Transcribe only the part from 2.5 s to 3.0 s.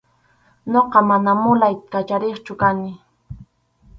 kani.